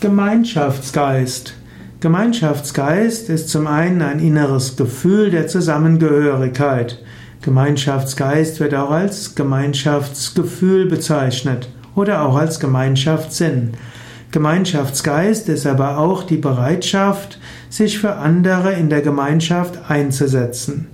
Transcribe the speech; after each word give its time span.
Gemeinschaftsgeist. 0.00 1.54
Gemeinschaftsgeist 1.98 3.28
ist 3.30 3.48
zum 3.48 3.66
einen 3.66 4.00
ein 4.00 4.20
inneres 4.20 4.76
Gefühl 4.76 5.32
der 5.32 5.48
Zusammengehörigkeit. 5.48 7.02
Gemeinschaftsgeist 7.42 8.60
wird 8.60 8.76
auch 8.76 8.92
als 8.92 9.34
Gemeinschaftsgefühl 9.34 10.86
bezeichnet 10.86 11.68
oder 11.96 12.22
auch 12.22 12.36
als 12.36 12.60
Gemeinschaftssinn. 12.60 13.72
Gemeinschaftsgeist 14.30 15.48
ist 15.48 15.66
aber 15.66 15.98
auch 15.98 16.22
die 16.22 16.36
Bereitschaft, 16.36 17.40
sich 17.68 17.98
für 17.98 18.14
andere 18.14 18.74
in 18.74 18.90
der 18.90 19.00
Gemeinschaft 19.00 19.90
einzusetzen. 19.90 20.86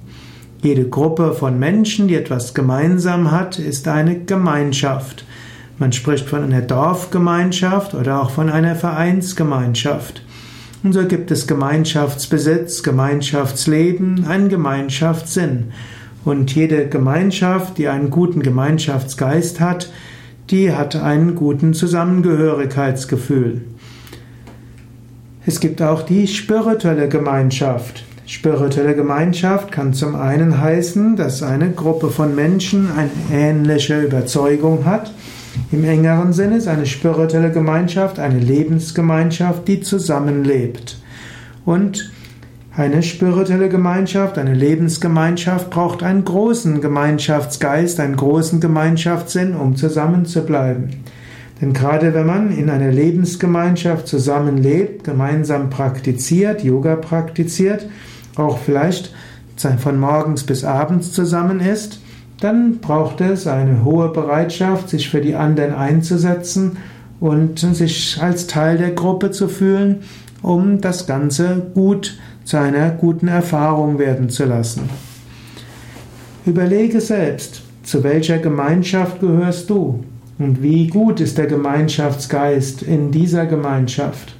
Jede 0.63 0.89
Gruppe 0.89 1.35
von 1.35 1.59
Menschen, 1.59 2.09
die 2.09 2.15
etwas 2.15 2.55
gemeinsam 2.55 3.31
hat, 3.31 3.59
ist 3.59 3.87
eine 3.87 4.21
Gemeinschaft. 4.21 5.27
Man 5.77 5.93
spricht 5.93 6.29
von 6.29 6.45
einer 6.45 6.61
Dorfgemeinschaft 6.61 7.95
oder 7.95 8.23
auch 8.23 8.31
von 8.31 8.49
einer 8.49 8.77
Vereinsgemeinschaft. 8.77 10.23
Und 10.85 10.93
so 10.93 11.05
gibt 11.07 11.31
es 11.33 11.49
Gemeinschaftsbesitz, 11.49 12.85
Gemeinschaftsleben, 12.85 14.25
einen 14.27 14.49
Gemeinschaftssinn. 14.49 15.73
Und 16.25 16.55
jede 16.55 16.89
Gemeinschaft, 16.89 17.77
die 17.79 17.89
einen 17.89 18.11
guten 18.11 18.43
Gemeinschaftsgeist 18.43 19.59
hat, 19.61 19.91
die 20.51 20.73
hat 20.73 20.95
einen 20.95 21.35
guten 21.35 21.75
Zusammengehörigkeitsgefühl. 21.75 23.63
Es 25.45 25.59
gibt 25.59 25.83
auch 25.83 26.03
die 26.03 26.29
spirituelle 26.29 27.09
Gemeinschaft. 27.09 28.05
Spirituelle 28.27 28.95
Gemeinschaft 28.95 29.73
kann 29.73 29.93
zum 29.93 30.15
einen 30.15 30.61
heißen, 30.61 31.17
dass 31.17 31.43
eine 31.43 31.71
Gruppe 31.73 32.11
von 32.11 32.35
Menschen 32.35 32.91
eine 32.97 33.11
ähnliche 33.33 34.01
Überzeugung 34.01 34.85
hat 34.85 35.13
im 35.73 35.85
engeren 35.85 36.33
Sinne 36.33 36.57
ist 36.57 36.69
eine 36.69 36.87
spirituelle 36.87 37.51
Gemeinschaft 37.51 38.19
eine 38.19 38.39
Lebensgemeinschaft, 38.39 39.67
die 39.69 39.81
zusammenlebt. 39.81 40.99
Und 41.65 42.11
eine 42.77 43.05
spirituelle 43.05 43.69
Gemeinschaft, 43.69 44.37
eine 44.37 44.55
Lebensgemeinschaft 44.55 45.71
braucht 45.71 46.03
einen 46.03 46.25
großen 46.25 46.81
Gemeinschaftsgeist, 46.81 48.01
einen 48.01 48.17
großen 48.17 48.61
Gemeinschaftssinn, 48.61 49.55
um 49.55 49.77
zusammenzubleiben. 49.77 50.91
Denn 51.61 51.73
gerade 51.73 52.15
wenn 52.15 52.27
man 52.27 52.51
in 52.51 52.69
einer 52.69 52.91
Lebensgemeinschaft 52.91 54.09
zusammenlebt, 54.09 55.05
gemeinsam 55.05 55.71
praktiziert, 55.71 56.65
Yoga 56.65 56.97
praktiziert, 56.97 57.87
auch 58.35 58.59
vielleicht 58.59 59.15
von 59.79 60.01
morgens 60.01 60.43
bis 60.43 60.65
abends 60.65 61.13
zusammen 61.13 61.61
ist, 61.61 62.01
dann 62.45 62.79
braucht 62.81 63.23
es 63.23 63.47
eine 63.47 63.85
hohe 63.85 64.11
Bereitschaft, 64.11 64.91
sich 64.91 65.09
für 65.09 65.23
die 65.23 65.35
anderen 65.35 65.75
einzusetzen 65.75 66.77
und 67.19 67.59
sich 67.59 68.19
als 68.21 68.47
Teil 68.47 68.77
der 68.77 68.91
Gruppe 68.91 69.31
zu 69.31 69.49
fühlen, 69.49 70.01
um 70.43 70.83
das 70.83 71.07
Ganze 71.07 71.63
gut 71.73 72.19
zu 72.45 72.59
einer 72.59 72.91
guten 72.91 73.29
Erfahrung 73.29 73.99
werden 73.99 74.29
zu 74.29 74.45
lassen. 74.45 74.91
Überlege 76.45 77.01
selbst, 77.01 77.63
zu 77.83 78.05
welcher 78.05 78.37
Gemeinschaft 78.37 79.21
gehörst 79.21 79.71
du 79.71 80.05
und 80.39 80.63
wie 80.63 80.89
gut 80.89 81.21
ist 81.21 81.39
der 81.39 81.47
Gemeinschaftsgeist 81.47 82.83
in 82.83 83.11
dieser 83.11 83.47
Gemeinschaft. 83.47 84.37